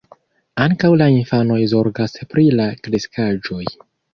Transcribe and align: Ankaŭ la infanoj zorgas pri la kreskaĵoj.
Ankaŭ 0.63 0.89
la 1.01 1.09
infanoj 1.17 1.59
zorgas 1.75 2.17
pri 2.33 2.47
la 2.61 2.69
kreskaĵoj. 2.89 3.63